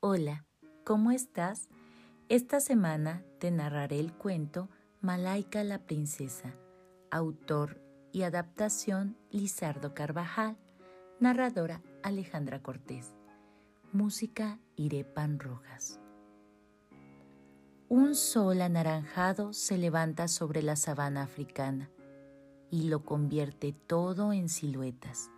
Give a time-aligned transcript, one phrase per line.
[0.00, 0.46] Hola,
[0.84, 1.68] ¿cómo estás?
[2.28, 4.68] Esta semana te narraré el cuento
[5.00, 6.54] Malaika la Princesa,
[7.10, 7.82] autor
[8.12, 10.56] y adaptación Lizardo Carvajal,
[11.18, 13.12] narradora Alejandra Cortés,
[13.92, 15.98] música Irepan Rojas.
[17.88, 21.90] Un sol anaranjado se levanta sobre la sabana africana
[22.70, 25.28] y lo convierte todo en siluetas.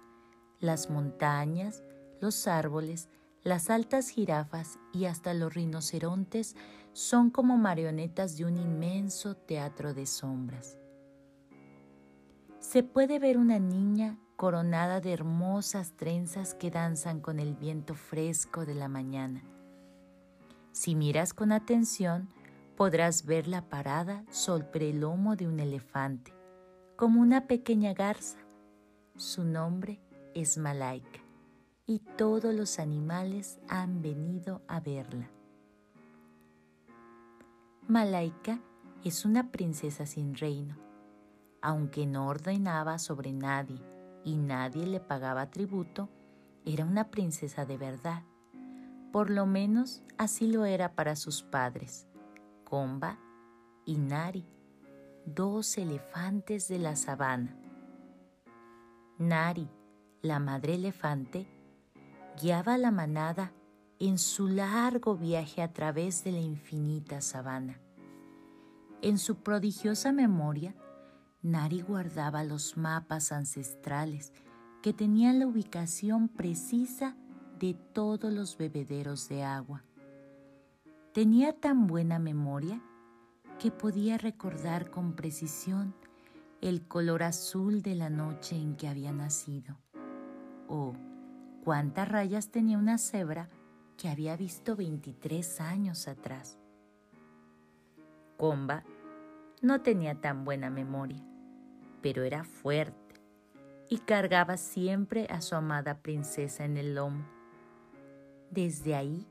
[0.59, 1.83] Las montañas,
[2.21, 3.09] los árboles,
[3.43, 6.57] las altas jirafas y hasta los rinocerontes
[6.93, 10.77] son como marionetas de un inmenso teatro de sombras.
[12.59, 18.67] Se puede ver una niña coronada de hermosas trenzas que danzan con el viento fresco
[18.67, 19.43] de la mañana.
[20.73, 22.29] Si miras con atención,
[22.77, 26.35] podrás verla parada sobre el lomo de un elefante,
[26.97, 28.39] como una pequeña garza.
[29.17, 30.01] Su nombre
[30.35, 31.30] es Malaika
[31.91, 35.29] y todos los animales han venido a verla.
[37.89, 38.61] Malaika
[39.03, 40.77] es una princesa sin reino.
[41.61, 43.83] Aunque no ordenaba sobre nadie
[44.25, 46.09] y nadie le pagaba tributo,
[46.65, 48.23] era una princesa de verdad.
[49.11, 52.07] Por lo menos así lo era para sus padres,
[52.63, 53.19] Komba
[53.85, 54.47] y Nari,
[55.27, 57.59] dos elefantes de la sabana.
[59.19, 59.69] Nari,
[60.23, 61.49] la madre elefante,
[62.41, 63.53] guiaba a la manada
[63.99, 67.79] en su largo viaje a través de la infinita sabana.
[69.03, 70.75] En su prodigiosa memoria,
[71.43, 74.33] Nari guardaba los mapas ancestrales
[74.83, 77.17] que tenían la ubicación precisa
[77.59, 79.85] de todos los bebederos de agua.
[81.13, 82.83] Tenía tan buena memoria
[83.59, 85.95] que podía recordar con precisión
[86.63, 89.79] el color azul de la noche en que había nacido,
[90.69, 90.95] o
[91.65, 93.49] cuántas rayas tenía una cebra
[93.97, 96.59] que había visto 23 años atrás.
[98.37, 98.85] Comba
[99.61, 101.23] no tenía tan buena memoria,
[102.01, 103.15] pero era fuerte
[103.91, 107.27] y cargaba siempre a su amada princesa en el lomo.
[108.51, 109.27] Desde ahí,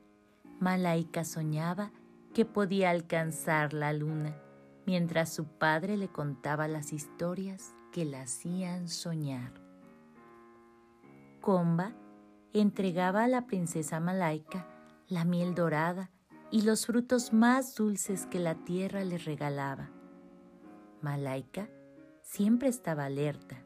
[0.60, 1.92] Malaika soñaba
[2.34, 4.36] que podía alcanzar la luna
[4.86, 9.54] mientras su padre le contaba las historias que la hacían soñar.
[11.42, 11.94] Comba
[12.54, 14.68] entregaba a la princesa Malaika
[15.08, 16.12] la miel dorada
[16.52, 19.90] y los frutos más dulces que la tierra le regalaba.
[21.02, 21.70] Malaika
[22.22, 23.64] siempre estaba alerta.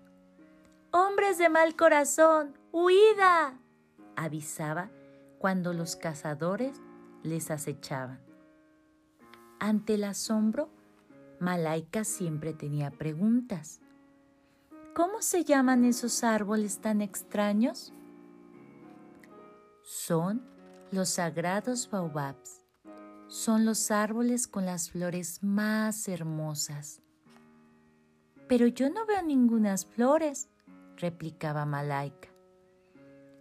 [0.92, 2.58] ¡Hombres de mal corazón!
[2.72, 3.60] ¡Huida!
[4.16, 4.90] avisaba
[5.40, 6.80] cuando los cazadores
[7.24, 8.20] les acechaban.
[9.60, 10.70] Ante el asombro,
[11.40, 13.82] Malaika siempre tenía preguntas.
[14.94, 17.94] ¿Cómo se llaman esos árboles tan extraños?
[19.84, 20.42] Son
[20.92, 22.64] los sagrados baobabs.
[23.28, 27.02] Son los árboles con las flores más hermosas.
[28.48, 30.50] Pero yo no veo ningunas flores,
[30.98, 32.30] replicaba Malaika.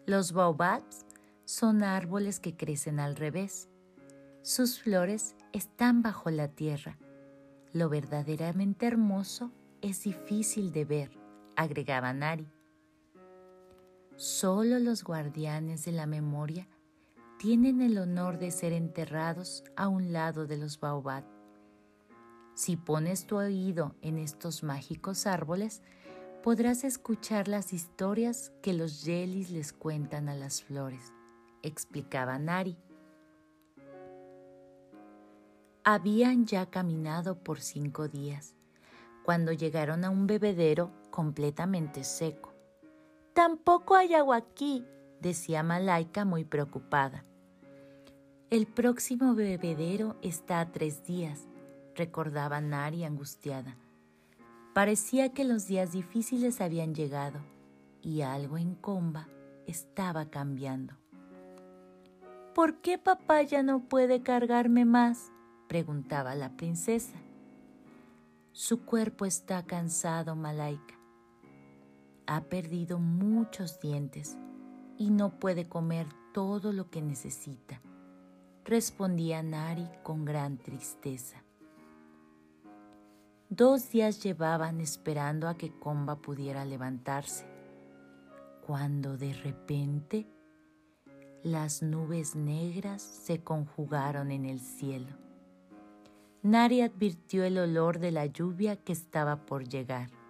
[0.06, 1.06] Los baobabs
[1.44, 3.69] son árboles que crecen al revés.
[4.42, 6.98] Sus flores están bajo la tierra.
[7.72, 11.10] Lo verdaderamente hermoso es difícil de ver,
[11.56, 12.48] agregaba Nari.
[14.16, 16.68] Solo los guardianes de la memoria
[17.38, 21.24] tienen el honor de ser enterrados a un lado de los baobab.
[22.54, 25.82] Si pones tu oído en estos mágicos árboles,
[26.42, 31.12] podrás escuchar las historias que los yelis les cuentan a las flores,
[31.62, 32.76] explicaba Nari.
[35.84, 38.54] Habían ya caminado por cinco días,
[39.24, 42.51] cuando llegaron a un bebedero completamente seco.
[43.34, 44.84] Tampoco hay agua aquí,
[45.20, 47.25] decía Malaika muy preocupada.
[48.50, 51.48] El próximo bebedero está a tres días,
[51.94, 53.78] recordaba Nari angustiada.
[54.75, 57.41] Parecía que los días difíciles habían llegado
[58.03, 59.28] y algo en Comba
[59.66, 60.94] estaba cambiando.
[62.54, 65.32] ¿Por qué papá ya no puede cargarme más?
[65.69, 67.17] preguntaba la princesa.
[68.52, 71.01] Su cuerpo está cansado, Malaika
[72.26, 74.38] ha perdido muchos dientes
[74.96, 77.80] y no puede comer todo lo que necesita,
[78.64, 81.42] respondía Nari con gran tristeza.
[83.48, 87.46] Dos días llevaban esperando a que Comba pudiera levantarse,
[88.66, 90.26] cuando de repente
[91.42, 95.18] las nubes negras se conjugaron en el cielo.
[96.42, 100.21] Nari advirtió el olor de la lluvia que estaba por llegar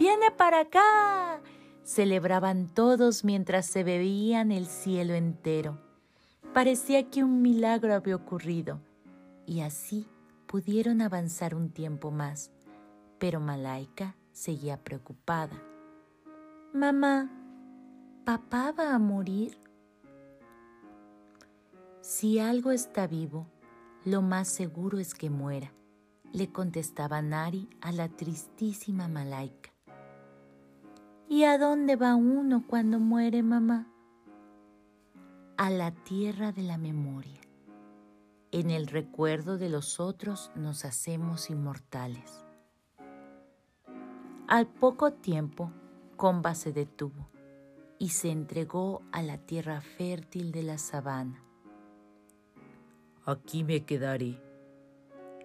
[0.00, 1.42] ¡Viene para acá!
[1.82, 5.78] Celebraban todos mientras se bebían el cielo entero.
[6.54, 8.80] Parecía que un milagro había ocurrido
[9.44, 10.08] y así
[10.46, 12.50] pudieron avanzar un tiempo más,
[13.18, 15.62] pero Malaika seguía preocupada.
[16.72, 17.30] Mamá,
[18.24, 19.58] ¿papá va a morir?
[22.00, 23.46] Si algo está vivo,
[24.06, 25.74] lo más seguro es que muera,
[26.32, 29.69] le contestaba Nari a la tristísima Malaika.
[31.32, 33.86] ¿Y a dónde va uno cuando muere, mamá?
[35.56, 37.40] A la tierra de la memoria.
[38.50, 42.44] En el recuerdo de los otros nos hacemos inmortales.
[44.48, 45.70] Al poco tiempo,
[46.16, 47.30] Comba se detuvo
[48.00, 51.44] y se entregó a la tierra fértil de la sabana.
[53.24, 54.42] Aquí me quedaré.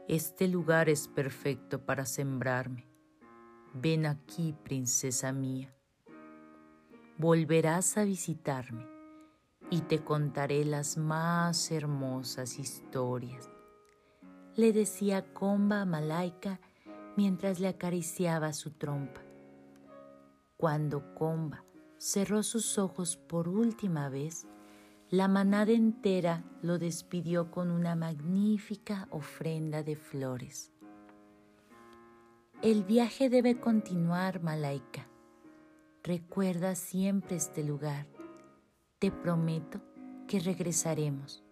[0.07, 2.87] Este lugar es perfecto para sembrarme.
[3.75, 5.74] Ven aquí, princesa mía
[7.17, 8.85] volverás a visitarme
[9.69, 13.49] y te contaré las más hermosas historias.
[14.55, 16.59] Le decía Comba a Malaika
[17.15, 19.21] mientras le acariciaba su trompa.
[20.57, 21.63] Cuando Comba
[21.97, 24.45] cerró sus ojos por última vez,
[25.09, 30.73] la manada entera lo despidió con una magnífica ofrenda de flores.
[32.61, 35.07] El viaje debe continuar, Malaika
[36.05, 38.05] Recuerda siempre este lugar.
[38.99, 39.81] Te prometo
[40.27, 41.43] que regresaremos,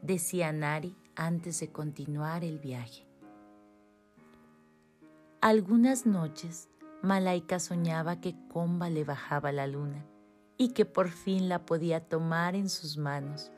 [0.00, 3.06] decía Nari antes de continuar el viaje.
[5.42, 6.70] Algunas noches,
[7.02, 10.06] Malaika soñaba que Comba le bajaba la luna
[10.56, 13.52] y que por fin la podía tomar en sus manos.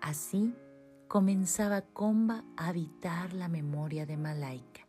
[0.00, 0.56] Así
[1.06, 4.88] comenzaba Comba a habitar la memoria de Malaika.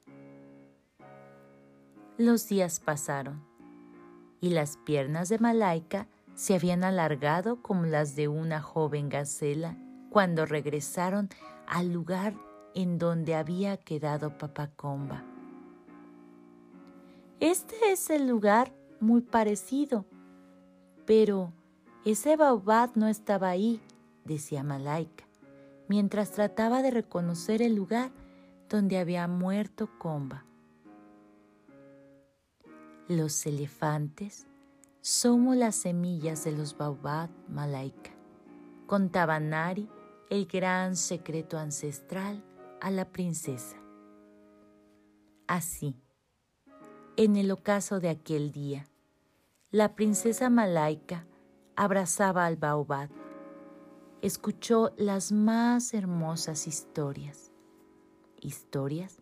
[2.17, 3.55] Los días pasaron
[4.41, 9.75] y las piernas de Malaika se habían alargado como las de una joven gacela
[10.09, 11.29] cuando regresaron
[11.67, 12.35] al lugar
[12.75, 15.23] en donde había quedado Papacomba.
[17.39, 20.05] Este es el lugar muy parecido,
[21.05, 21.53] pero
[22.05, 23.81] ese baobab no estaba ahí,
[24.25, 25.25] decía Malaika,
[25.87, 28.11] mientras trataba de reconocer el lugar
[28.69, 30.46] donde había muerto Comba.
[33.09, 34.47] Los elefantes
[34.99, 38.11] somos las semillas de los baobab malaika.
[38.85, 39.89] Contaba Nari
[40.29, 42.43] el gran secreto ancestral
[42.81, 43.77] a la princesa.
[45.47, 45.95] Así,
[47.15, 48.89] en el ocaso de aquel día,
[49.71, 51.25] la princesa malaika
[51.77, 53.09] abrazaba al baobab,
[54.21, 57.53] escuchó las más hermosas historias,
[58.41, 59.21] historias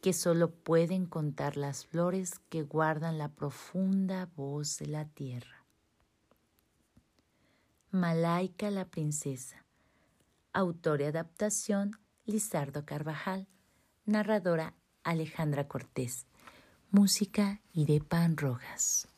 [0.00, 5.66] que solo pueden contar las flores que guardan la profunda voz de la tierra.
[7.90, 9.66] Malaika la princesa.
[10.52, 13.48] Autor y adaptación Lizardo Carvajal.
[14.06, 16.26] Narradora Alejandra Cortés.
[16.90, 19.09] Música Irepan Rojas.